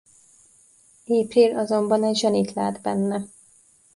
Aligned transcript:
April 1.05 1.57
azonban 1.57 2.03
egy 2.03 2.15
zsenit 2.15 2.53
lát 2.53 2.81
benne. 2.81 3.27